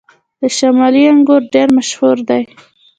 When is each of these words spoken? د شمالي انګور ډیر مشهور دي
د 0.39 0.41
شمالي 0.57 1.01
انګور 1.11 1.41
ډیر 1.53 1.67
مشهور 1.77 2.17
دي 2.29 2.41